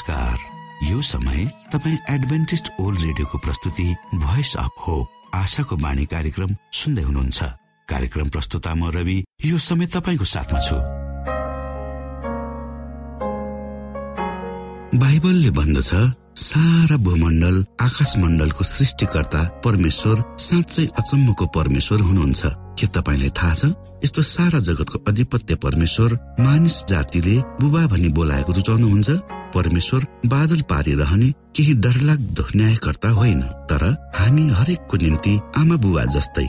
नमस्कार। 0.00 0.88
यो 0.88 1.00
समय 1.02 1.44
तपाईँ 1.72 1.96
एडभेन्टिस्ट 2.10 2.68
ओल्ड 2.80 3.00
रेडियोको 3.00 3.38
प्रस्तुति 3.38 3.84
भोइस 4.14 4.54
अफ 4.58 4.70
होप 4.86 5.34
आशाको 5.34 5.76
बाणी 5.76 6.04
कार्यक्रम 6.06 6.54
सुन्दै 6.72 7.02
हुनुहुन्छ। 7.02 7.42
कार्यक्रम 7.88 8.28
प्रस्तुता 8.28 8.74
म 8.74 8.88
रवि 8.96 9.18
यो 9.44 9.58
समय 9.60 9.86
तपाईँको 9.92 10.24
साथमा 10.24 10.60
छु। 10.64 10.76
बाइबलले 14.98 15.50
भन्दछ 15.60 15.90
सारा 16.40 16.96
भूमण्डल 17.04 17.64
आकाश 17.84 18.16
मण्डलको 18.16 18.64
सृष्टिकर्ता 18.64 19.42
परमेश्वर 19.64 20.16
साँच्चै 20.40 20.86
अचम्मको 20.96 21.46
परमेश्वर 21.52 22.00
हुनुहुन्छ। 22.00 22.42
के 22.80 22.86
तपाईँलाई 22.86 23.28
थाहा 23.28 23.54
छ? 23.54 23.64
यस्तो 24.04 24.22
सारा 24.22 24.58
जगतको 24.58 24.98
अधिपत्य 25.08 25.54
परमेश्वर 25.54 26.36
मानिस 26.40 26.86
जातिले 26.86 27.36
बुबा 27.60 27.86
भनी 27.86 28.08
बोलाएको 28.08 28.52
रुचाउनुहुन्छ। 28.52 29.10
परमेश्वर 29.54 30.06
बादल 30.26 30.60
पारिरहने 30.60 31.32
केही 31.56 31.74
डरलाग्दो 31.74 32.44
न्यायकर्ता 32.56 33.08
होइन। 33.08 33.40
तर 33.40 34.12
हामी 34.14 34.48
हरेकको 34.48 34.96
निम्ति 34.96 35.40
आमा 35.56 35.76
बुबा 35.76 36.04
जस्तै। 36.04 36.48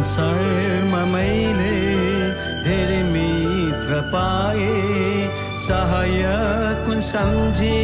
संसारमा 0.00 1.04
मैले 1.12 1.72
धेरै 2.64 3.02
मित्र 3.04 4.00
पाए। 4.12 4.68
सहायक 5.64 6.86
कुन 6.86 7.00
सम्झी 7.08 7.80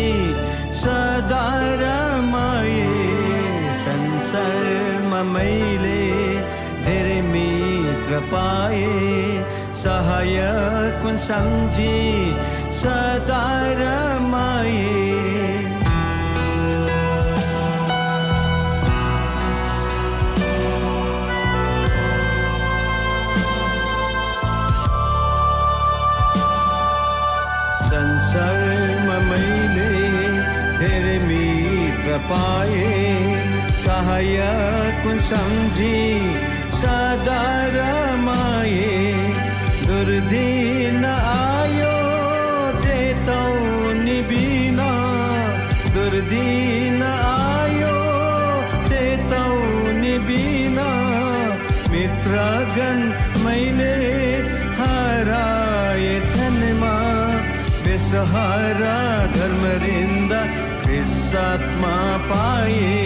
सदा 0.81 1.45
रमाए 1.83 2.81
संसारमा 3.85 5.23
मैले 5.35 6.01
धेरै 6.87 7.21
मित्र 7.29 8.21
पाए। 8.33 8.89
सहायक 9.85 11.03
कुन 11.03 11.17
सम्झी 11.29 11.97
सदा 12.81 13.45
रमाए 13.83 14.36
सहायक 34.07 35.05
सम्झी 35.27 36.01
सदा 36.81 37.45
रमाए 37.75 38.91
दुर्दिन 39.87 41.05
आयो 41.13 41.97
चेतौनी 42.83 44.19
बिना 44.29 44.91
दुर्दिन 45.97 47.03
आयो 47.09 47.97
चेतौनी 48.93 50.15
बिना 50.29 50.87
मित्रगण 51.95 53.03
मैले 53.47 53.99
हराए 54.83 56.15
छन् 56.31 56.63
बेसहारा 57.89 58.97
धर्मरिन्द 59.37 60.33
ख्रिसात्मा 60.87 61.97
पाए। 62.31 63.06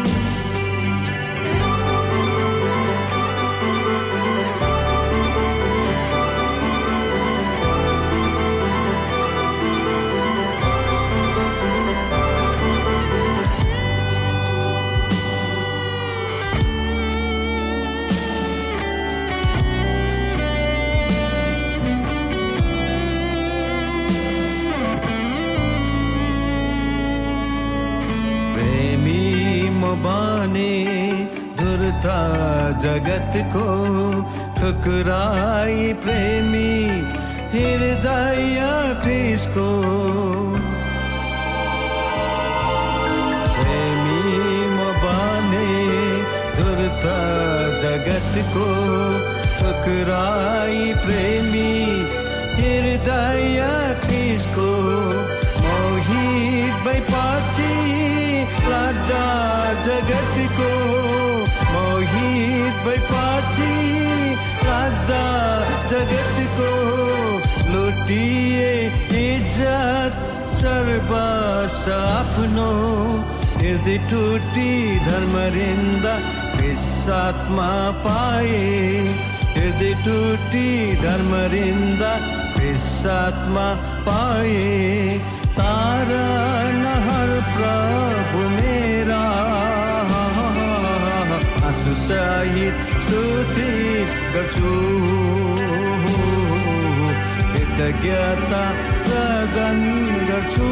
जगतको 59.91 60.67
मोहित 61.71 62.75
भएपछि 62.85 63.73
राख्दा 64.67 65.23
जगतको 65.91 66.69
लुटिए 67.71 68.69
इज्जत 69.21 70.13
सर्वस 70.59 71.79
आफ्नो। 71.95 72.69
हृदय 73.61 73.97
टुटी 74.11 74.71
धर्मरिन्द 75.05 76.05
साथमा 76.81 77.71
पाए। 78.05 78.59
हृदय 79.55 79.93
टुटी 80.05 80.69
धर्मरिन्द 81.01 82.03
साथमा 82.81 83.67
पाए। 84.07 85.19
तारा 85.57 86.25
नहर 86.81 87.31
प्रभु 87.55 88.41
స్థాయి 92.41 92.67
స్థుతి 92.91 93.67
గచు 94.33 94.71
కృతజ్ఞత 97.51 98.53
ప్రగన్ 99.03 99.85
గచూ 100.29 100.69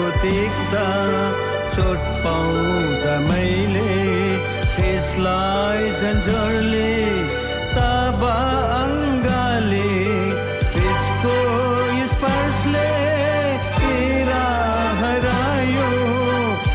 साराको 0.00 0.10
तिक्ता 0.22 0.86
चोट 1.74 2.00
पाउँदा 2.24 3.14
मैले 3.28 3.92
फेसलाई 4.74 5.90
झन्झोरले 6.00 6.92
तब 7.76 8.22
अङ्गले 8.28 9.90
त्यसको 10.72 11.36
स्पर्शले 12.12 12.88
पीडा 13.76 14.44
हरायो 15.02 15.90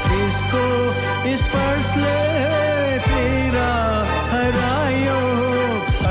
त्यसको 0.05 0.65
स्पर्शले 1.45 2.17
पीडा 3.07 3.71
हरायो 4.33 5.19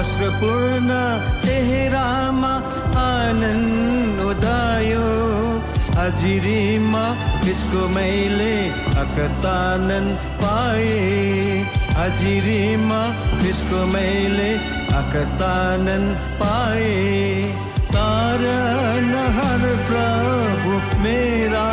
अश्रपूर्ण 0.02 1.00
चेहरामा 1.46 2.54
आनन्द 3.06 4.20
उदायो 4.30 5.04
हाजिरीमा 5.96 6.93
त्यसको 7.44 7.88
मैले 7.88 8.68
अकतानन 8.70 10.06
पाए? 10.42 10.92
हाजिरीमा 11.96 13.00
त्यसको 13.42 13.86
मैले 13.86 14.54
अकतानन 15.00 16.14
पाए? 16.40 17.42
कारण 17.96 19.10
हर 19.36 19.62
प्रभु 19.90 21.02
मेरा। 21.02 21.66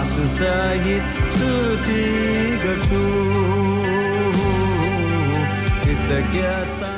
आँसु 0.00 0.28
सहित 0.36 1.02
स्तुति 1.02 2.04
गर्छु 2.64 3.04
कृतज्ञता 5.84 6.97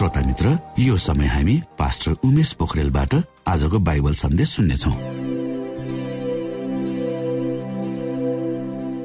श्रोता 0.00 0.20
मित्र 0.24 0.50
यो 0.80 0.96
समय 0.96 1.26
हामी 1.28 1.54
पास्टर 1.78 2.12
उमेश 2.24 2.52
पोखरेलबाट 2.56 3.14
आजको 3.52 3.78
बाइबल 3.84 4.14
सन्देश 4.16 4.48
सुन्नेछौ। 4.48 4.92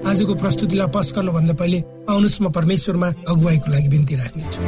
आजको 0.09 0.33
प्रस्तुतिलाई 0.39 0.87
पस 0.95 1.11
गर्नुभन्दा 1.15 1.53
पहिले 1.59 1.79
आउनुहोस् 2.07 2.39
म 2.41 2.51
परमेश्वरमा 2.55 3.07
अगुवाईको 3.27 3.71
लागि 3.71 3.87
बिन्ती 3.91 4.15
राख्नेछु। 4.15 4.61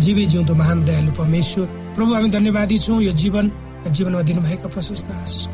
जीवी 0.00 0.24
जिउँदो 0.24 0.54
महान 0.56 0.78
दयालु 0.88 1.12
परमेश्वर 1.20 1.66
प्रभु 2.00 2.10
हामी 2.16 2.28
धन्यवादी 2.32 2.78
छौँ 2.80 3.02
यो 3.02 3.12
जीवन 3.12 3.52
जीवनमा 3.92 4.22
दिनुभएका 4.24 4.68
प्रशस्त 4.72 5.12
आशिष। 5.20 5.52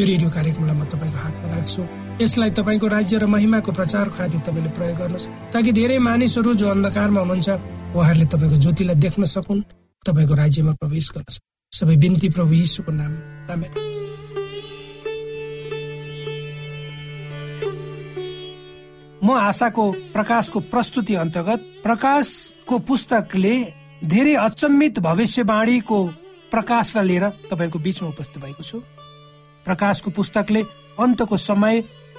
यो 0.00 0.02
रेडियो 0.08 0.28
कार्यक्रमलाई 0.32 0.76
म 0.80 0.88
तपाईँको 0.88 1.18
हातमा 1.20 1.48
राख्छु। 1.52 1.84
यसलाई 2.16 2.50
तपाईँको 2.50 2.86
राज्य 2.88 3.18
र 3.18 3.26
महिमाको 3.28 3.72
प्रचार 3.72 4.08
खातिर 4.08 4.40
तपाईँले 4.40 4.70
प्रयोग 4.72 4.96
गर्नुहोस्। 4.98 5.52
ताकि 5.52 5.72
धेरै 5.72 5.98
मानिसहरू 6.00 6.54
जो 6.56 6.66
अन्धकारमा 6.68 7.20
हुनुहुन्छ 7.20 7.48
उहाँहरूले 7.92 8.26
तपाईँको 8.32 8.56
ज्योतिलाई 8.56 8.96
देख्न 8.96 9.24
सकुन् 9.28 9.60
तपाईँको 10.00 10.34
राज्यमा 10.34 10.72
प्रवेश 10.80 11.06
गर्न 11.12 11.28
सकुन्। 11.28 11.44
सबै 11.72 11.96
बिन्ती 12.00 12.28
प्रभु 12.32 12.52
यीशुको 12.56 12.92
नाम 12.92 13.12
आमेन। 13.52 13.72
म 19.20 19.28
आशाको 19.36 19.84
प्रकाशको 20.16 20.58
प्रस्तुति 20.72 21.14
अन्तर्गत 21.20 21.60
प्रकाशको 21.84 22.78
पुस्तकले 22.78 23.54
धेरै 24.08 24.34
अचम्मित 24.40 24.98
भविष्यवाणीको 25.04 25.98
प्रकाशलाई 26.48 27.06
लिएर 27.06 27.24
तपाईँको 27.52 27.78
बिचमा 27.78 28.08
उपस्थित 28.08 28.40
भएको 28.40 28.62
छु। 28.64 28.80
प्रकाशको 29.66 30.10
पुस्तकले 30.10 30.62
अन्तको 30.96 31.36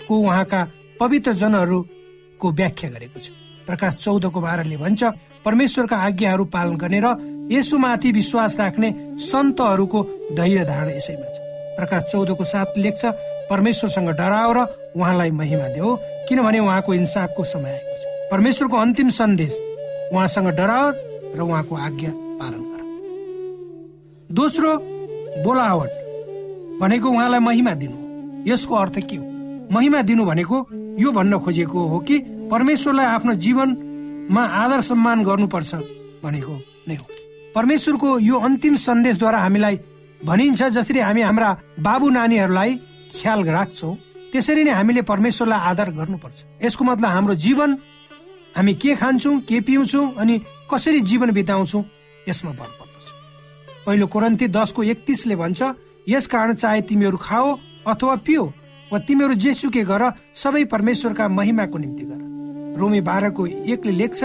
समयको 0.07 0.23
उहाँका 0.23 0.67
पवित्र 0.99 1.33
जनहरूको 1.33 2.51
व्याख्या 2.51 2.89
गरेको 2.89 3.19
छ। 3.19 3.29
प्रकाश 3.67 3.93
चौधको 3.99 4.39
बाह्रले 4.39 4.77
भन्छ 4.77 5.03
परमेश्वरका 5.43 5.97
आज्ञाहरू 5.97 6.45
पालन 6.47 6.75
गर्ने 6.77 6.99
र 7.03 7.07
यसुमाथि 7.51 8.11
विश्वास 8.11 8.57
राख्ने 8.59 8.89
सन्तहरूको 9.19 9.99
धैर्य 10.31 10.63
धारण 10.63 10.89
यसैमा 10.95 11.27
छ। 11.27 11.37
प्रकाश 11.77 12.03
चौधको 12.11 12.43
साथ 12.43 12.77
लेख्छ 12.77 13.03
परमेश्वरसँग 13.51 14.09
डराओ 14.15 14.51
र 14.53 14.59
उहाँलाई 14.95 15.31
महिमा 15.31 15.67
देऊ 15.75 15.95
किनभने 16.27 16.59
उहाँको 16.59 16.93
इन्साफको 16.93 17.43
समय 17.43 17.71
आएको 17.71 17.95
छ। 17.99 18.31
परमेश्वरको 18.31 18.77
अन्तिम 18.77 19.09
सन्देश 19.11 19.53
उहाँसँग 20.13 20.49
डराओ 20.55 20.87
र 21.35 21.39
उहाँको 21.41 21.75
आज्ञा 21.75 22.11
पालन 22.39 22.63
गर। 22.63 22.81
दोस्रो 24.31 24.71
बोलावट 25.43 25.91
भनेको 26.79 27.07
उहाँलाई 27.09 27.39
महिमा 27.39 27.73
दिनु 27.75 27.97
यसको 28.47 28.75
अर्थ 28.75 28.99
के 29.09 29.15
हो? 29.15 29.26
महिमा 29.71 30.01
दिनु 30.01 30.25
भनेको 30.25 30.57
यो 30.99 31.11
भन्न 31.11 31.37
खोजेको 31.39 31.87
हो 31.87 31.99
कि 32.07 32.17
परमेश्वरलाई 32.51 33.05
आफ्नो 33.05 33.33
जीवनमा 33.45 34.43
आदर 34.63 34.81
सम्मान 34.81 35.23
गर्नुपर्छ 35.23 35.75
भनेको 36.23 36.53
नै 36.87 36.95
हो। 36.95 37.05
परमेश्वरको 37.55 38.19
यो 38.19 38.35
अन्तिम 38.39 38.75
सन्देशद्वारा 38.77 39.39
हामीलाई 39.39 39.79
भनिन्छ 40.21 40.63
जसरी 40.77 40.99
हामी 40.99 41.21
हाम्रा 41.21 41.49
बाबु 41.79 42.09
नानीहरूलाई 42.09 42.75
ख्याल 43.15 43.43
राख्छौ 43.47 43.93
त्यसरी 44.31 44.63
नै 44.63 44.71
हामीले 44.71 45.01
परमेश्वरलाई 45.01 45.59
आदर 45.69 45.89
गर्नुपर्छ। 45.97 46.37
यसको 46.63 46.83
मतलब 46.83 47.09
हाम्रो 47.09 47.35
जीवन 47.35 47.77
हामी 48.55 48.73
के 48.73 48.95
खान्छौँ 48.95 49.39
के 49.49 49.59
पिउँछौँ 49.61 50.05
अनि 50.17 50.35
कसरी 50.71 50.99
जीवन 51.09 51.31
बिताउँछौँ 51.31 51.83
यसमा 52.27 52.51
भर 52.51 52.69
पर्दछ। 52.77 53.05
पहिलो 53.85 54.07
कोरन्ती 54.07 54.47
दसको 54.47 54.83
एकतिसले 54.83 55.35
भन्छ 55.35 55.61
यस 56.07 56.27
कारण 56.27 56.53
चाहे 56.55 56.81
तिमीहरू 56.87 57.17
खाओ 57.17 57.57
अथवा 57.87 58.15
पियो 58.25 58.43
वा 58.91 58.97
तिमीहरू 59.07 59.33
जेसुकै 59.43 59.83
गर 59.83 60.03
सबै 60.35 60.63
परमेश्वरका 60.73 61.27
महिमाको 61.29 61.77
निम्ति 61.77 62.05
गर। 62.05 62.19
रोमी 62.79 63.01
बाह्रको 63.01 63.45
एकले 63.73 63.91
लेख्छ 63.91 64.23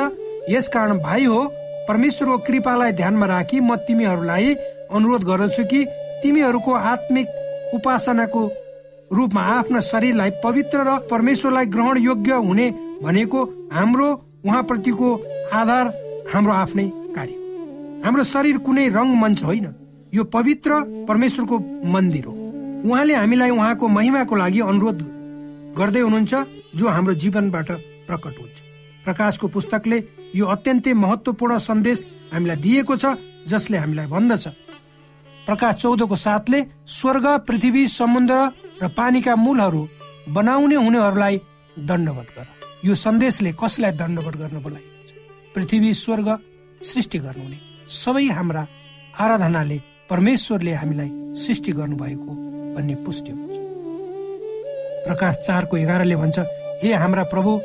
यस 0.50 0.68
कारण 0.68 0.98
भाइ 1.00 1.24
हो 1.24 1.40
परमेश्वरको 1.88 2.38
कृपालाई 2.46 2.92
ध्यानमा 2.92 3.26
राखी 3.26 3.60
म 3.60 3.76
तिमीहरूलाई 3.86 4.54
अनुरोध 4.92 5.22
गर्दछु 5.24 5.64
कि 5.70 5.84
तिमीहरूको 6.22 6.72
आत्मिक 6.92 7.26
उपासनाको 7.74 8.42
रूपमा 9.12 9.42
आफ्ना 9.54 9.80
शरीरलाई 9.82 10.30
पवित्र 10.44 10.78
र 10.88 10.98
परमेश्वरलाई 11.10 11.66
ग्रहण 11.74 11.98
योग्य 12.02 12.32
हुने 12.48 12.66
भनेको 13.02 13.40
हाम्रो 13.72 14.08
उहाँप्रतिको 14.46 15.08
आधार 15.52 15.86
हाम्रो 16.32 16.52
आफ्नै 16.52 16.86
कार्य 17.16 17.34
हाम्रो 18.04 18.24
शरीर 18.24 18.58
कुनै 18.66 18.86
रङ्गमञ्च 18.88 19.42
होइन। 19.44 19.66
यो 20.12 20.24
पवित्र 20.36 20.70
परमेश्वरको 21.08 21.58
मन्दिर 21.92 22.24
हो। 22.24 22.41
उहाँले 22.84 23.14
हामीलाई 23.14 23.50
उहाँको 23.50 23.88
महिमाको 23.88 24.34
लागि 24.36 24.60
अनुरोध 24.60 25.00
गर्दै 25.78 26.00
हुनुहुन्छ 26.00 26.34
जो 26.76 26.88
हाम्रो 26.88 27.14
जीवनबाट 27.14 27.70
प्रकट 28.08 28.34
हुन्छ। 28.38 28.56
प्रकाशको 29.04 29.46
पुस्तकले 29.48 29.98
यो 30.34 30.46
अत्यन्तै 30.46 30.92
महत्वपूर्ण 30.94 31.58
सन्देश 31.58 31.98
हामीलाई 32.32 32.56
दिएको 32.56 32.96
छ 32.96 33.04
जसले 33.48 33.76
हामीलाई 33.78 34.06
भन्दछ। 34.06 34.44
प्रकाश 35.46 35.74
चौधको 35.74 36.16
साथले 36.16 36.58
स्वर्ग 36.86 37.26
पृथ्वी 37.46 37.86
समुद्र 37.88 38.34
र 38.82 38.88
पानीका 38.98 39.36
मूलहरू 39.36 39.82
बनाउने 40.34 40.76
हुनेहरूलाई 40.76 41.36
दण्डवत 41.78 42.28
गर। 42.36 42.46
यो 42.84 42.94
सन्देशले 42.94 43.52
कसलाई 43.54 43.92
दण्डवत 43.94 44.34
गर्न 44.36 44.56
बोलाइएको 44.62 45.02
छ? 45.06 45.10
पृथ्वी 45.54 45.94
स्वर्ग 45.94 46.28
सृष्टि 46.82 47.18
गर्नुहुने। 47.18 47.58
सबै 47.88 48.26
हाम्रा 48.26 48.66
आराधनाले 49.14 49.78
परमेश्वरले 50.10 50.72
हामीलाई 50.74 51.10
सृष्टि 51.36 51.72
गर्नुभएको 51.72 52.41
भन्ने 52.74 52.94
पुष्टि 53.04 53.30
हुन्छ 53.32 53.54
प्रकाश 55.06 55.36
चारको 55.46 55.76
एघारले 55.76 56.16
भन्छ 56.16 56.38
हे 56.82 56.92
हाम्रा 56.94 57.24
प्रभु 57.32 57.60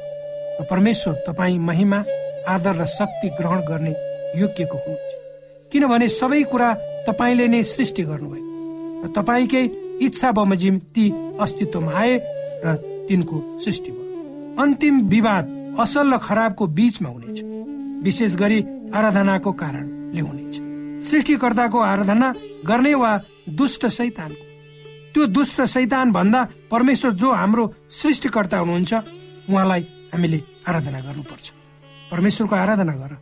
परमेश्वर 0.69 1.13
तपाईँ 1.27 1.57
महिमा 1.59 2.03
आदर 2.49 2.75
र 2.75 2.85
शक्ति 2.89 3.29
ग्रहण 3.37 3.59
गर्ने 3.67 3.93
योग्यको 4.35 4.77
हुनुहुन्छ। 4.77 5.13
किनभने 5.71 6.07
सबै 6.09 6.43
कुरा 6.51 6.69
तपाईँले 7.07 7.47
नै 7.47 7.61
सृष्टि 7.63 8.03
गर्नुभएको 8.03 9.03
र 9.03 9.11
तपाईँकै 9.17 9.63
इच्छा 10.05 10.31
बमोजिम 10.31 10.77
ती 10.95 11.05
अस्तित्वमा 11.41 11.91
आए 12.01 12.13
र 12.65 12.75
तिनको 13.07 13.37
सृष्टि 13.63 13.91
भयो। 13.91 14.55
अन्तिम 14.61 14.95
विवाद 15.09 15.45
असल 15.79 16.13
र 16.13 16.17
खराबको 16.17 16.67
बीचमा 16.77 17.09
हुनेछ 17.09 17.37
विशेष 18.03 18.35
गरी 18.35 18.59
आराधनाको 18.97 19.51
कारणले 19.61 20.21
हुनेछ। 20.21 20.55
सृष्टिकर्ताको 21.05 21.79
आराधना 21.91 22.33
गर्ने 22.65 22.93
वा 22.95 23.11
दुष्ट 23.57 23.85
शैतानको 23.97 24.46
त्यो 25.13 25.25
दुष्ट 25.27 25.61
शैतान 25.65 26.11
भन्दा 26.11 26.41
परमेश्वर 26.71 27.11
जो 27.11 27.31
हाम्रो 27.31 27.63
सृष्टिकर्ता 27.91 28.57
हुनुहुन्छ 28.57 28.93
उहाँलाई 29.49 29.81
हामीले 30.13 30.39
आराधना 30.67 30.99
गर्नुपर्छ। 30.99 31.51
परमेश्वरको 32.11 32.55
आराधना 32.55 32.93
गर। 32.93 33.13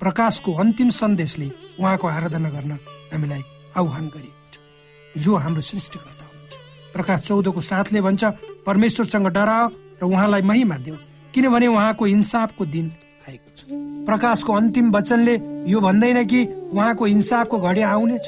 प्रकाशको 0.00 0.52
अन्तिम 0.52 0.90
सन्देशले 0.90 1.50
उहाँको 1.80 2.06
आराधना 2.08 2.48
गर्न 2.50 2.72
हामीलाई 3.12 3.42
आह्वान 3.76 4.06
गरिएको 4.14 4.48
छ। 4.52 5.22
जो 5.22 5.36
हाम्रो 5.36 5.60
सृष्टिकर्ता 5.62 6.24
हुनुहुन्छ। 6.24 6.92
प्रकाश 6.92 7.20
चौधको 7.20 7.60
साथले 7.60 8.00
भन्छ 8.00 8.24
परमेश्वरसँग 8.66 9.26
डराओ 9.32 9.68
र 10.02 10.04
उहाँलाई 10.04 10.42
महिमा 10.42 10.76
देऊ 10.84 10.96
किनभने 11.34 11.66
उहाँको 11.66 12.06
इन्साफको 12.06 12.64
दिन 12.66 12.86
आएको 13.28 13.50
छ। 13.56 13.60
प्रकाशको 14.06 14.52
अन्तिम 14.52 14.90
वचनले 14.92 15.34
यो 15.72 15.80
भन्दैन 15.80 16.24
कि 16.26 16.44
उहाँको 16.72 17.06
इन्साफको 17.06 17.56
घडी 17.58 17.82
आउनेछ 17.82 18.24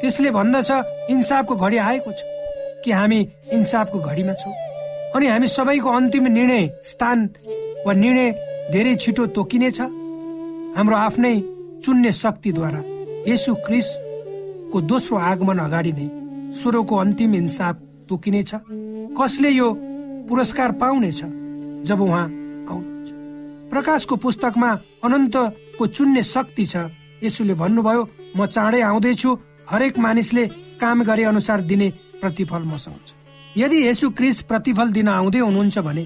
त्यसले 0.00 0.30
भन्दछ 0.30 0.70
इन्साफको 1.10 1.54
घडी 1.56 1.76
आएको 1.88 2.10
छ 2.12 2.20
कि 2.84 2.90
हामी 2.92 3.20
इन्साफको 3.52 3.98
घडीमा 3.98 4.32
छौँ? 4.32 4.54
अनि 5.16 5.26
हामी 5.26 5.48
सबैको 5.48 5.88
अन्तिम 5.90 6.26
निर्णय 6.32 6.66
स्थान 6.84 7.18
वा 7.86 7.92
निर्णय 7.92 8.30
धेरै 8.72 8.94
छिटो 9.02 9.26
तोकिनेछ? 9.36 9.80
हाम्रो 10.76 10.96
आफ्नै 10.96 11.34
चुन्ने 11.84 12.12
शक्तिद्वारा 12.12 12.80
यसु 13.28 13.54
क्रिसको 13.66 14.80
दोस्रो 14.90 15.16
आगमन 15.30 15.58
अगाडि 15.58 15.92
नै 15.98 16.08
स्वरको 16.54 16.94
अन्तिम 16.96 17.34
इन्साफ 17.34 17.76
तोकिनेछ? 18.08 18.50
कसले 19.18 19.50
यो 19.50 19.68
पुरस्कार 20.28 20.72
पाउनेछ 20.80 21.20
जब 21.88 22.00
उहाँ 22.00 22.26
आउनुहुन्छ? 22.70 23.08
प्रकाशको 23.70 24.16
पुस्तकमा 24.22 24.70
अनन्तको 25.04 25.86
चुन्ने 25.86 26.22
शक्ति 26.22 26.64
छ 26.66 26.86
यसुले 27.24 27.54
भन्नुभयो 27.54 28.02
म 28.36 28.46
चाँडै 28.46 28.80
आउँदैछु 28.80 29.30
हरेक 29.70 29.98
मानिसले 29.98 30.46
काम 30.80 31.02
गरे 31.04 31.24
अनुसार 31.24 31.60
दिने 31.60 31.88
प्रतिफल 32.20 32.62
मसँग 32.64 33.00
छ 33.06 33.12
यदि 33.56 33.78
यसु 33.86 34.10
क्रिस 34.10 34.42
प्रतिफल 34.48 34.92
दिन 34.92 35.08
आउँदै 35.08 35.38
हुनुहुन्छ 35.38 35.78
भने 35.78 36.04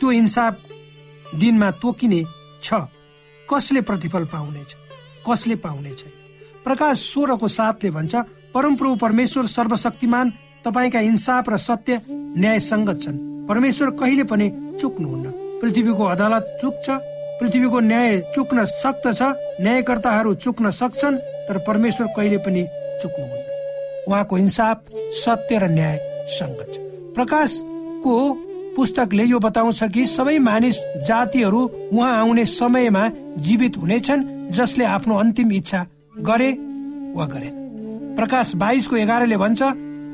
त्यो 0.00 0.10
इन्साफ 0.12 0.54
दिनमा 1.40 1.70
तोकिने 1.82 2.22
छ। 2.62 2.74
कसले 3.48 3.80
प्रतिफल 3.80 4.24
पाउनेछ? 4.32 4.70
कसले 5.28 5.54
पाउनेछ? 5.56 6.00
प्रकाश 6.64 6.98
सोह्रको 7.12 7.48
साथले 7.48 7.90
भन्छ 7.90 8.14
परमप्रभु 8.54 8.94
परमेश्वर 8.96 9.46
सर्वशक्तिमान 9.46 10.30
तपाईँका 10.64 11.00
इन्साफ 11.00 11.48
र 11.48 11.56
सत्य 11.58 12.00
न्याय 12.10 12.60
सङ्गत 12.60 13.00
छन्। 13.02 13.18
परमेश्वर 13.48 13.90
कहिले 14.00 14.24
पनि 14.24 14.50
चुक्नुहुन्न। 14.80 15.32
पृथ्वीको 15.62 16.04
अदालत 16.04 16.44
चुक्छ 16.60 16.86
पृथ्वीको 17.40 17.80
न्याय 17.80 18.20
चुक्न 18.34 18.64
सक्दछ 18.64 19.22
न्यायकर्ताहरू 19.62 20.34
चुक्न 20.44 20.70
सक्छन् 20.70 21.16
तर 21.48 21.58
परमेश्वर 21.66 22.06
कहिले 22.16 22.38
पनि 22.44 22.62
चुक्नुहुन्न। 23.02 23.50
उहाँको 24.08 24.38
इन्साफ 24.38 24.76
सत्य 25.16 25.58
र 25.58 25.70
न्याय 25.70 25.98
छ। 26.28 26.42
प्रकाशको 27.14 28.14
पुस्तकले 28.76 29.24
यो 29.24 29.38
बताउँछ 29.38 29.82
कि 29.94 30.06
सबै 30.06 30.38
मानिस 30.38 30.76
जातिहरू 31.06 31.60
उहाँ 31.92 32.12
आउने 32.18 32.44
समयमा 32.48 33.08
जीवित 33.38 33.76
हुनेछन् 33.76 34.26
जसले 34.52 34.84
आफ्नो 34.86 35.18
अन्तिम 35.18 35.52
इच्छा 35.52 35.80
गरे 36.18 36.50
वा 37.16 37.26
गरेन। 37.26 37.54
प्रकाश 38.16 38.54
बाइसको 38.56 38.96
एघारले 38.96 39.36
भन्छ 39.36 39.62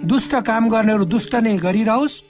दुष्ट 0.04 0.34
काम 0.42 0.68
गर्नेहरू 0.68 1.04
दुष्ट 1.04 1.34
नै 1.36 1.56
गरिरहोस् 1.56 2.22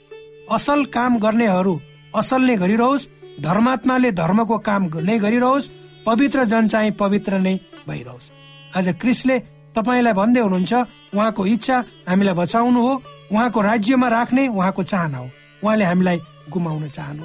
असल 0.51 0.83
काम 0.93 1.17
गर्नेहरू 1.17 1.73
असल 2.15 2.41
नै 2.41 2.55
गरिरहोस् 2.55 3.07
धर्मात्माले 3.43 4.11
धर्मको 4.11 4.57
काम 4.59 4.89
नै 5.01 5.17
गरिरहोस् 5.17 5.69
पवित्र 6.05 6.43
जन 6.43 6.67
चाहिँ 6.67 6.91
पवित्र 6.99 7.37
नै 7.39 7.55
भइरहोस्। 7.87 8.31
आज 8.77 8.87
क्रिसले 9.01 9.37
तपाईँलाई 9.79 10.13
भन्दै 10.13 10.41
हुनुहुन्छ 10.41 10.73
उहाँको 11.15 11.41
इच्छा 11.55 11.77
हामीलाई 12.09 12.35
बचाउनु 12.35 12.79
हो 12.87 12.93
उहाँको 13.31 13.59
राज्यमा 13.61 14.07
राख्ने 14.07 14.47
उहाँको 14.47 14.83
चाहना 14.83 15.17
हो। 15.17 15.27
उहाँले 15.63 15.85
हामीलाई 15.85 16.17
गुमाउन 16.51 16.87
चाहनु 16.89 17.23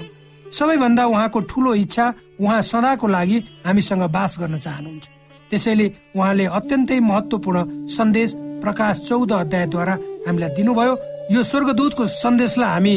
सबैभन्दा 0.54 1.04
उहाँको 1.06 1.40
ठुलो 1.50 1.74
इच्छा 1.74 2.06
उहाँ 2.40 2.60
सदाको 2.62 3.06
लागि 3.06 3.38
हामीसँग 3.66 4.02
बास 4.16 4.32
गर्न 4.40 4.58
चाहनुहुन्छ। 4.58 5.04
त्यसैले 5.50 5.86
उहाँले 6.16 6.44
अत्यन्तै 6.58 6.98
महत्वपूर्ण 7.00 7.86
सन्देश 7.96 8.30
प्रकाश 8.62 8.94
चौध 9.08 9.32
अध्यायद्वारा 9.32 9.94
हामीलाई 10.26 10.50
दिनुभयो। 10.56 10.94
यो 11.34 11.42
स्वर्गदूतको 11.42 12.06
सन्देशलाई 12.06 12.70
हामी 12.70 12.94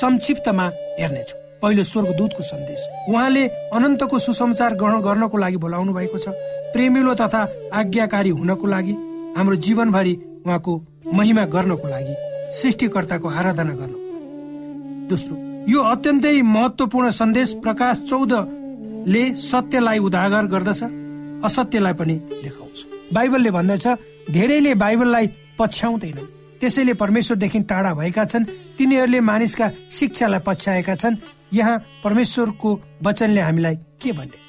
संक्षिप्तमा 0.00 0.66
हेर्नेछौँ। 1.00 1.35
पहिलो 1.62 1.82
स्वर्गदूतको 1.82 2.42
सन्देश। 2.42 2.80
उहाँले 3.08 3.44
अनन्तको 3.72 4.18
सुसमाचार 4.18 4.74
ग्रहण 4.74 5.00
गर्नको 5.02 5.36
लागि 5.38 5.56
बोलाउनु 5.56 5.92
भएको 5.92 6.18
छ। 6.18 6.28
प्रेमिलो 6.72 7.14
तथा 7.14 7.40
आज्ञाकारी 7.72 8.30
हुनको 8.30 8.66
लागि 8.66 8.94
हाम्रो 9.36 9.56
जीवनभरि 9.56 10.14
उहाँको 10.46 10.72
महिमा 11.14 11.44
गर्नको 11.54 11.88
लागि 11.88 12.14
सृष्टिकर्ताको 12.60 13.28
आराधना 13.30 13.74
गर्नु। 13.80 13.98
दोस्रो 15.08 15.34
यो 15.68 15.80
अत्यन्तै 15.82 16.40
महत्वपूर्ण 16.44 17.10
सन्देश 17.10 17.52
प्रकाश 17.62 17.96
चौधले 18.10 19.24
सत्यलाई 19.42 19.98
उदागर 19.98 20.46
गर्दछ 20.52 20.82
असत्यलाई 21.44 21.92
पनि 21.92 22.14
देखाउँछ। 22.42 22.78
बाइबलले 23.14 23.50
भन्दछ 23.50 23.86
धेरैले 24.30 24.74
बाइबललाई 24.74 25.26
पछ्याउँदैनन्। 25.58 26.32
त्यसैले 26.60 26.94
परमेश्वरदेखि 26.94 27.60
टाढा 27.70 27.92
भएका 27.94 28.24
छन् 28.24 28.44
तिनीहरूले 28.78 29.20
मानिसका 29.20 29.66
शिक्षालाई 29.90 30.40
पछ्याएका 30.46 30.94
छन् 30.96 31.16
यहाँ 31.52 31.78
परमेश्वरको 32.04 32.80
वचनले 33.02 33.40
हामीलाई 33.40 33.76
के 34.02 34.12
भन्ने 34.12 34.44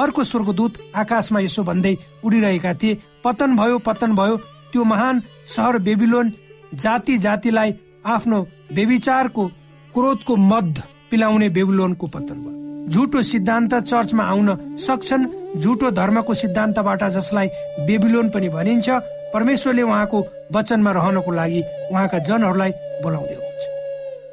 अर्को 0.00 0.24
स्वर्गदूत 0.24 0.78
आकाशमा 0.96 1.40
यसो 1.40 1.62
भन्दै 1.62 1.96
उडिरहेका 2.24 2.74
थिए 2.74 2.98
पतन 3.24 3.56
भयो 3.56 3.78
पतन 3.86 4.14
भयो 4.16 4.36
त्यो 4.72 4.84
महान 4.84 5.22
सहर 5.54 5.78
बेबिलोन 5.78 6.32
जाति 6.74 7.18
जातिलाई 7.18 7.74
आफ्नो 8.06 8.42
बेविचारको 8.74 9.46
क्रोधको 9.94 10.36
मद 10.36 10.82
पिलाउने 11.10 11.48
बेबिलोनको 11.48 12.06
पतन 12.06 12.42
भयो। 12.44 12.90
झुटो 12.90 13.22
सिद्धान्त 13.22 13.74
चर्चमा 13.74 14.24
आउन 14.24 14.76
सक्छन् 14.78 15.26
झुटो 15.60 15.90
धर्मको 15.90 16.34
सिद्धान्तबाट 16.34 17.04
जसलाई 17.16 17.48
बेबिलोन 17.86 18.28
पनि 18.30 18.48
भनिन्छ 18.48 18.88
परमेश्वरले 19.34 19.82
उहाँको 19.82 20.24
वचनमा 20.54 20.92
रहनको 20.92 21.32
लागि 21.32 21.62
उहाँका 21.90 22.18
जनहरूलाई 22.28 22.70
बोलाउँदै 23.02 23.45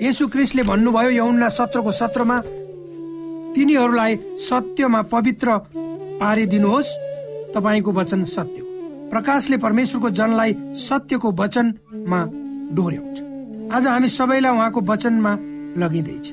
यसु 0.03 0.27
क्रिस्टले 0.27 0.63
भन्नुभयो 0.63 1.09
यौना 1.09 1.47
सत्रको 1.49 1.91
सत्रमा 1.93 2.37
तिनीहरूलाई 3.55 4.15
सत्यमा 4.43 5.01
पवित्र 5.07 5.47
पारिदिनुहोस्। 6.19 6.89
तपाईँको 7.55 7.91
वचन 7.91 8.23
सत्य 8.27 8.59
प्रकाशले 9.11 9.57
परमेश्वरको 9.57 10.09
जनलाई 10.09 10.53
सत्यको 10.83 11.31
वचनमा 11.39 12.19
डोर्याउँछ। 12.75 13.17
आज 13.71 13.87
हामी 13.87 14.07
सबैलाई 14.09 14.51
उहाँको 14.51 14.81
वचनमा 14.81 15.33
लगिँदैछ। 15.79 16.25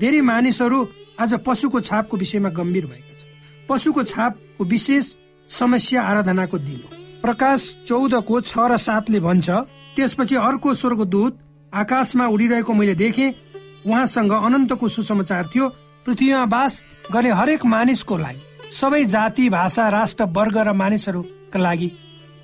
धेरै 0.00 0.20
मानिसहरू 0.20 0.78
आज 1.22 1.34
पशुको 1.46 1.80
छापको 1.80 2.16
विषयमा 2.16 2.50
गम्भीर 2.58 2.86
भएका 2.86 3.14
छन्। 3.20 3.68
पशुको 3.68 4.02
छापको 4.02 4.64
विशेष 4.64 5.14
समस्या 5.50 6.02
आराधनाको 6.02 6.58
दिन 6.58 6.82
प्रकाश 7.22 7.60
चौधको 7.88 8.40
छ 8.40 8.52
र 8.66 8.76
सातले 8.80 9.20
भन्छ 9.20 9.48
त्यसपछि 9.94 10.36
अर्को 10.40 10.74
स्वर्गदूत 10.74 11.38
आकाशमा 11.72 12.26
उडिरहेको 12.28 12.72
मैले 12.72 12.94
देखेँ। 12.94 13.34
उहाँसँग 13.86 14.32
अनन्तको 14.32 14.88
सुसमाचार 14.88 15.46
थियो। 15.54 15.68
पृथ्वीमा 16.06 16.44
बास 16.46 16.72
गर्ने 17.12 17.30
हरेक 17.30 17.64
मानिसको 17.64 18.16
लागि 18.16 18.40
सबै 18.70 19.04
जाति 19.04 19.48
भाषा 19.48 19.88
राष्ट्र 19.88 20.24
वर्ग 20.36 20.56
र 20.58 20.72
मानिसहरूका 20.72 21.58
लागि 21.58 21.88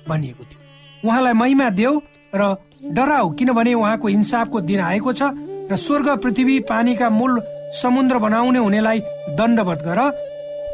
भनिएको 0.09 0.43
थियो। 0.43 0.59
उहाँलाई 1.05 1.33
महिमा 1.33 1.69
देऊ 1.69 1.99
र 2.33 2.55
डराउ 2.89 3.29
किनभने 3.35 3.73
उहाँको 3.73 4.09
इन्साफको 4.09 4.61
दिन 4.61 4.79
आएको 4.81 5.13
छ 5.13 5.21
र 5.69 5.75
स्वर्ग 5.77 6.09
पृथ्वी 6.23 6.59
पानीका 6.65 7.09
मूल 7.09 7.39
समुद्र 7.75 8.17
बनाउने 8.17 8.59
हुनेलाई 8.59 8.99
दण्डवत 9.37 9.79
गर। 9.85 9.99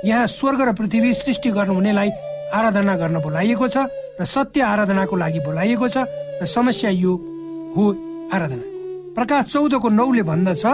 यहाँ 0.06 0.28
स्वर्ग 0.28 0.62
र 0.62 0.74
पृथ्वी 0.74 1.14
सृष्टि 1.14 1.50
गर्नुहुनेलाई 1.52 2.10
आराधना 2.54 2.96
गर्न 2.96 3.20
बोलाइएको 3.20 3.68
छ 3.68 3.78
र 4.22 4.26
सत्य 4.26 4.62
आराधनाको 4.64 5.16
लागि 5.16 5.40
बोलाइएको 5.40 5.88
छ 5.88 5.98
र 6.42 6.46
समस्या 6.46 6.90
यो 6.90 7.14
हो। 7.76 8.15
आराधना। 8.34 8.66
प्रकाश 9.16 9.46
चौधको 9.46 9.90
नौले 9.90 10.24
भन्दछ 10.24 10.66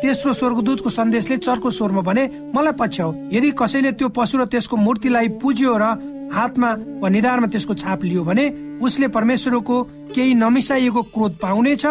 तेस्रो 0.00 0.32
स्वर्गदूतको 0.32 0.88
सन्देशले 0.90 1.36
चर्को 1.36 1.70
स्वरमा 1.70 2.00
भने 2.00 2.24
मलाई 2.54 2.72
पछ्याउ। 2.72 3.10
यदि 3.32 3.50
कसैले 3.52 3.92
त्यो 3.92 4.08
पशु 4.08 4.38
र 4.38 4.44
त्यसको 4.46 4.76
मूर्तिलाई 4.76 5.28
पुज्यो 5.40 5.76
र 5.76 5.84
हातमा 6.32 6.70
वा 7.02 7.08
निधारमा 7.08 7.46
त्यसको 7.52 7.74
छाप 7.74 8.04
लियो 8.04 8.22
भने 8.24 8.44
उसले 8.80 9.08
परमेश्वरको 9.08 9.76
केही 10.14 10.34
नमिसाइएको 10.34 11.02
क्रोध 11.12 11.32
पाउनेछ 11.36 11.84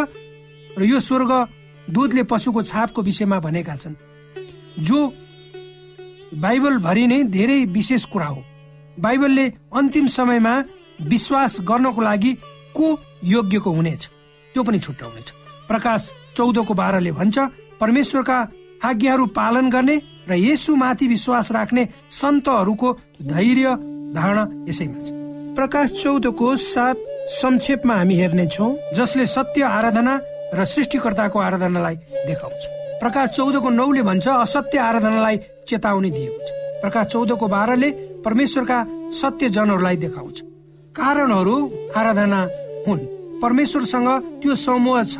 र 0.77 0.83
यो 0.83 0.99
स्वर्ग 0.99 1.31
दूतले 1.87 2.23
पशुको 2.23 2.61
छापको 2.63 3.01
विषयमा 3.01 3.39
भनेका 3.39 3.75
छन्। 3.75 3.95
जो 4.79 4.99
बाइबल 6.39 6.77
भरि 6.77 7.05
नै 7.07 7.23
धेरै 7.29 7.65
विशेष 7.65 8.05
कुरा 8.05 8.25
हो। 8.25 8.41
बाइबलले 8.99 9.45
अन्तिम 9.75 10.07
समयमा 10.07 10.53
विश्वास 11.03 11.57
गर्नको 11.61 12.01
लागि 12.01 12.33
को 12.75 12.87
योग्यको 13.23 13.71
हुनेछ? 13.71 14.09
त्यो 14.59 14.63
पनि 14.67 14.79
छुट्याउनेछ 14.83 15.29
प्रकाश 15.67 16.01
चौधको 16.35 16.73
बाह्रले 16.75 17.11
भन्छ 17.15 17.37
परमेश्वरका 17.79 18.37
आज्ञाहरू 18.83 19.25
पालन 19.31 19.69
गर्ने 19.71 19.95
र 20.27 20.35
यसुमाथि 20.35 21.07
विश्वास 21.07 21.51
राख्ने 21.51 21.83
सन्तहरूको 22.11 22.89
धैर्य 23.23 23.67
धारणा 24.11 24.43
यसैमा 24.67 24.99
छ। 24.99 25.07
प्रकाश 25.55 25.87
चौधको 26.03 26.47
साथ 26.59 26.97
संक्षेपमा 27.39 27.95
हामी 27.95 28.15
हेर्नेछौँ 28.19 28.71
जसले 28.97 29.25
सत्य 29.25 29.63
आराधना 29.63 30.15
र 30.53 30.65
सृष्टिकर्ताको 30.65 31.39
आराधनालाई 31.39 31.95
देखाउँछ। 32.27 32.61
प्रकाश 32.99 33.29
चौधको 33.37 33.69
नौले 33.69 34.01
भन्छ 34.03 34.27
असत्य 34.27 34.77
आराधनालाई 34.79 35.37
चेतावनी 35.69 36.09
दिएको 36.11 36.41
छ। 36.43 36.49
प्रकाश 36.83 37.07
चौधको 37.07 37.47
बाह्रले 37.47 37.89
परमेश्वरका 38.27 38.79
सत्य 39.21 39.49
जनहरूलाई 39.55 39.95
देखाउँछ। 40.03 40.37
कारणहरू 40.91 41.55
आराधना 41.95 42.41
हुन्। 42.87 43.18
परमेश्वरसँग 43.41 44.09
त्यो 44.41 44.55
समूह 44.55 45.03
छ 45.03 45.17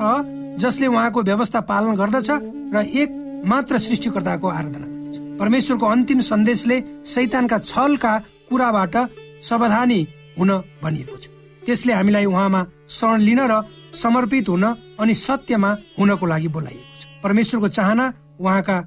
जसले 0.59 0.87
उहाँको 0.87 1.21
व्यवस्था 1.23 1.59
पालन 1.71 1.95
गर्दछ 1.95 2.29
र 2.75 2.83
एक 3.01 3.09
मात्र 3.45 3.77
सृष्टिकर्ताको 3.79 4.47
आराधना 4.47 4.87
गर्दछ। 4.87 5.39
परमेश्वरको 5.39 5.85
अन्तिम 5.85 6.19
सन्देशले 6.21 6.77
सैतानका 7.05 7.57
छलका 7.63 8.17
कुराबाट 8.49 8.95
सावधानी 9.43 9.99
हुन 10.39 10.51
भनिएको 10.83 11.17
छ। 11.17 11.27
त्यसले 11.65 11.93
हामीलाई 11.93 12.25
उहाँमा 12.25 12.65
शरण 12.89 13.21
लिन 13.21 13.39
र 13.51 13.61
समर्पित 13.93 14.49
हुन 14.49 14.65
अनि 14.99 15.15
सत्यमा 15.15 15.69
हुनको 15.99 16.25
लागि 16.25 16.47
बोलाइएको 16.47 16.99
छ। 17.01 17.03
परमेश्वरको 17.23 17.67
चाहना 17.69 18.05
उहाँका 18.39 18.77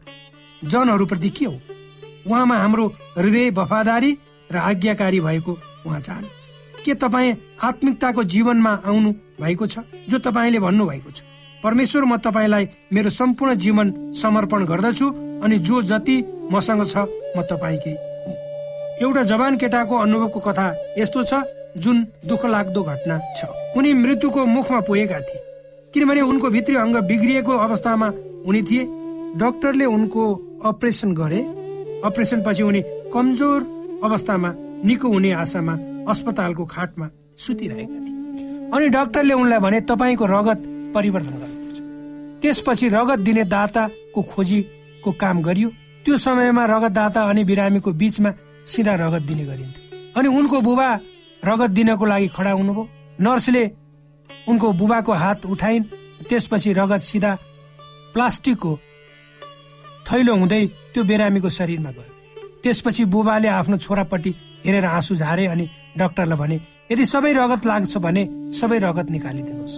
जनहरूप्रति 0.62 1.30
के 1.30 1.44
हो? 1.44 1.56
उहाँमा 2.28 2.56
हाम्रो 2.56 2.86
हृदय 3.18 3.50
वफादारी 3.50 4.12
र 4.50 4.56
आज्ञाकारी 4.56 5.20
भएको 5.20 5.52
उहाँ 5.86 6.00
चाहनु 6.00 6.28
के 6.84 6.94
तपाईँ 6.94 7.34
आत्मिकताको 7.62 8.24
जीवनमा 8.24 8.72
आउनु 8.86 9.12
भएको 9.40 9.66
छ? 9.66 9.78
जो 10.08 10.18
तपाईँले 10.18 10.58
भन्नुभएको 10.58 11.10
छ। 11.10 11.22
परमेश्वर 11.64 12.04
म 12.04 12.16
तपाईँलाई 12.18 12.68
मेरो 12.92 13.10
सम्पूर्ण 13.10 13.54
जीवन 13.54 14.12
समर्पण 14.12 14.64
गर्दछु 14.66 15.06
अनि 15.42 15.58
जो 15.58 15.82
जति 15.82 16.16
मसँग 16.52 16.84
छ 16.84 16.96
म 17.36 17.42
तपाईँकै 17.50 17.94
एउटा 19.02 19.22
जवान 19.22 19.56
केटाको 19.56 19.94
अनुभवको 19.96 20.40
कथा 20.40 20.66
यस्तो 20.98 21.22
छ 21.22 21.42
जुन 21.76 22.06
दुःख 22.28 22.44
लाग्दो 22.46 22.82
घटना 22.82 23.18
छ। 23.38 23.44
उनी 23.76 23.92
मृत्युको 23.92 24.44
मुखमा 24.46 24.80
पुगेका 24.80 25.20
थिए। 25.20 25.40
किनभने 25.94 26.20
उनको 26.20 26.50
भित्री 26.50 26.76
अङ्ग 26.76 26.96
बिग्रिएको 27.08 27.52
अवस्थामा 27.52 28.08
उनी 28.46 28.62
थिए। 28.62 28.84
डाक्टरले 29.40 29.84
उनको 29.84 30.22
अपरेसन 30.64 31.14
गरे। 31.14 31.40
अपरेसन 32.04 32.42
पछि 32.46 32.62
उनी 32.62 32.82
कमजोर 33.14 33.60
अवस्थामा 34.04 34.52
निको 34.84 35.08
हुने 35.08 35.32
आशामा 35.32 35.74
अस्पतालको 36.08 36.64
खाटमा 36.66 37.08
सुतिरहेका 37.38 38.00
थिए। 38.00 38.70
अनि 38.74 38.88
डाक्टरले 38.88 39.34
उनलाई 39.34 39.58
भने 39.58 39.80
तपाईँको 39.80 40.26
रगत 40.26 40.60
परिवर्तन 40.94 41.34
गर्नुपर्छ। 41.42 41.78
त्यसपछि 42.42 42.88
रगत 42.88 43.18
दिने 43.18 43.44
दाताको 43.44 44.22
खोजीको 44.22 45.10
काम 45.12 45.42
गरियो। 45.42 45.68
त्यो 46.04 46.16
समयमा 46.16 46.64
रगत 46.66 46.92
दाता 46.92 47.20
अनि 47.22 47.44
बिरामीको 47.44 47.92
बीचमा 47.92 48.30
सिधा 48.66 48.94
रगत 48.94 49.22
दिने 49.22 49.44
गरिन्थ्यो 49.44 50.20
अनि 50.20 50.28
उनको 50.28 50.60
बुबा 50.60 50.88
रगत 51.44 51.70
दिनको 51.70 52.04
लागि 52.04 52.28
खडा 52.28 52.50
हुनुभयो। 52.50 52.88
नर्सले 53.20 53.64
उनको 54.48 54.72
बुबाको 54.72 55.12
हात 55.12 55.46
उठाइन्। 55.46 55.84
त्यसपछि 56.28 56.72
रगत 56.72 57.02
सिधा 57.02 57.32
प्लास्टिकको 58.14 58.78
थैलो 60.06 60.34
हुँदै 60.36 60.66
त्यो 60.94 61.02
बिरामीको 61.04 61.48
शरीरमा 61.48 61.90
गयो। 61.90 62.12
त्यसपछि 62.62 63.04
बुबाले 63.04 63.48
आफ्नो 63.48 63.76
छोरापट्टि 63.78 64.34
हेरेर 64.64 64.84
आँसु 64.86 65.14
झारे 65.16 65.46
अनि 65.46 65.68
डाक्टरलाई 65.98 66.38
भने 66.38 66.56
यदि 66.90 67.04
सबै 67.06 67.32
रगत 67.32 67.66
लाग्छ 67.66 67.96
भने 67.96 68.22
सबै 68.60 68.78
रगत 68.78 69.10
निकालिदिनुहोस्। 69.10 69.74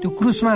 त्यो 0.00 0.10
क्रुसमा 0.18 0.52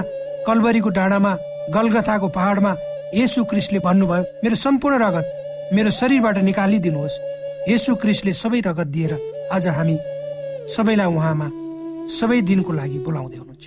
कलवरीको 0.47 0.91
डाँडामा 0.99 1.33
गलगथाको 1.75 2.29
पहाडमा 2.37 2.73
यसु 3.15 3.45
क्रिसले 3.51 3.79
भन्नुभयो 3.87 4.25
मेरो 4.45 4.57
सम्पूर्ण 4.65 4.97
रगत 5.05 5.27
मेरो 5.75 5.91
शरीरबाट 5.91 6.39
निकालिदिनुहोस्। 6.49 7.21
यसु 7.69 7.95
क्रिसले 8.03 8.33
सबै 8.33 8.61
रगत 8.67 8.89
दिएर 8.95 9.13
आज 9.53 9.69
हामी 9.77 9.97
सबैलाई 10.77 11.09
उहाँमा 11.17 11.49
सबै 12.19 12.41
दिनको 12.49 12.73
लागि 12.73 12.99
बोलाउँदै 13.07 13.37
हुनुहुन्छ। 13.37 13.65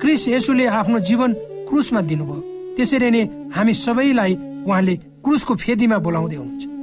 क्रिस 0.00 0.22
यसुले 0.28 0.66
आफ्नो 0.80 0.98
जीवन 1.08 1.30
क्रुसमा 1.68 2.00
दिनुभयो। 2.10 2.40
त्यसरी 2.76 3.10
नै 3.10 3.22
हामी 3.54 3.72
सबैलाई 3.74 4.32
उहाँले 4.66 4.94
क्रुसको 5.24 5.54
फेदीमा 5.54 5.98
बोलाउँदै 5.98 6.36
हुनुहुन्छ। 6.36 6.73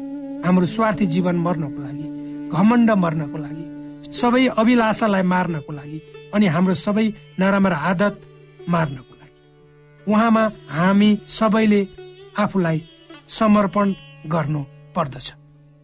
हाम्रो 0.46 0.66
स्वार्थी 0.66 1.06
जीवन 1.14 1.36
मर्नको 1.46 1.82
लागि 1.84 2.08
घमण्ड 2.50 2.90
मर्नको 3.04 3.38
लागि 3.38 3.66
सबै 4.20 4.46
अभिलाषालाई 4.62 5.24
मार्नको 5.34 5.72
लागि 5.74 6.00
अनि 6.34 6.46
हाम्रो 6.54 6.74
सबै 6.86 7.06
नराम्रो 7.40 7.76
आदत 7.90 8.14
मार्नको 8.74 9.14
लागि। 9.22 10.12
उहाँमा 10.12 10.44
हामी 10.70 11.10
सबैले 11.28 11.82
आफूलाई 12.40 12.84
समर्पण 13.30 13.94
गर्नु 14.34 14.62
पर्दछ। 14.96 15.28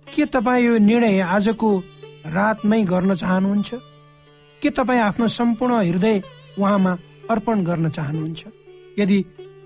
के 0.08 0.26
तपाईँ 0.26 0.66
यो 0.66 0.78
निर्णय 0.90 1.20
आजको 1.36 1.70
रातमै 2.36 2.84
गर्न 2.84 3.16
चाहनुहुन्छ? 3.16 3.70
के 4.62 4.70
तपाईँ 4.70 5.02
आफ्नो 5.02 5.28
सम्पूर्ण 5.28 5.74
हृदय 5.90 6.22
उहाँमा 6.60 6.98
अर्पण 7.32 7.64
गर्न 7.64 7.90
चाहनुहुन्छ? 7.90 8.42
यदि 9.00 9.18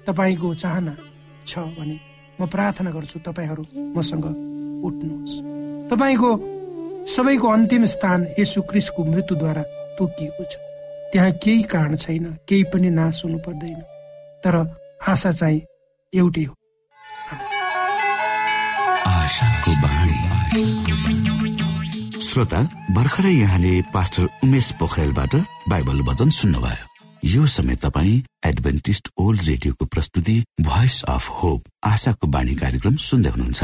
तपाईँको 0.07 0.53
चाहना 0.55 0.95
छ 1.47 1.59
भने 1.77 1.99
म 2.41 2.45
प्रार्थना 2.53 2.91
गर्छु 2.91 3.19
तपाईँहरू 3.27 3.63
मसँग 3.95 4.25
उठ्नुहोस्। 4.83 5.35
तपाईँको 5.91 6.29
सबैको 7.07 7.47
अन्तिम 7.47 7.85
स्थान 7.85 8.27
यसु 8.39 8.61
क्रिस्टको 8.61 9.03
मृत्युद्वारा 9.05 9.63
तोकिएको 9.97 10.43
छ। 10.43 10.53
त्यहाँ 11.11 11.31
केही 11.43 11.63
कारण 11.63 11.95
छैन 11.95 12.25
केही 12.47 12.63
पनि 12.73 12.89
नाश 12.89 13.21
हुनु 13.25 13.37
पर्दैन। 13.39 13.81
तर 14.43 14.55
आशा 15.07 15.31
चाहिँ 15.31 15.61
एउटै 16.13 16.43
हो। 16.43 16.53
श्रोता 22.21 22.61
भर्खरै 22.95 23.31
यहाँले 23.31 23.73
पास्टर 23.93 24.27
उमेश 24.43 24.71
पोखरेलबाट 24.79 25.35
बाइबल 25.69 26.01
वचन 26.09 26.29
सुन्नुभयो। 26.31 26.87
यो 27.23 27.45
समय 27.45 27.75
तपाईँ 27.75 28.23
एडभेन्टिस्ट 28.45 29.09
ओल्ड 29.17 29.41
रेडियोको 29.43 29.85
प्रस्तुति 29.85 30.35
भोइस 30.61 31.03
अफ 31.07 31.29
होप 31.29 31.63
आशाको 31.83 32.27
बाणी 32.27 32.55
कार्यक्रम 32.55 32.95
सुन्दै 32.97 33.29
हुनुहुन्छ। 33.29 33.63